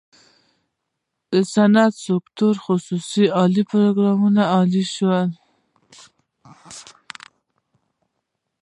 د 1.31 1.33
صنعت 1.53 1.93
په 1.97 2.01
سکتور 2.05 2.55
کې 2.63 2.73
اقتصادي 2.75 3.63
پروګرامونه 3.71 4.41
عملي 4.55 4.83
شول. 4.93 5.29